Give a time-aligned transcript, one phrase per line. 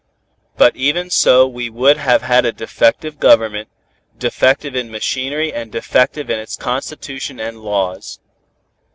[0.57, 3.69] But even so we would have had a defective Government,
[4.17, 8.17] defective in machinery and defective in its constitution and laws.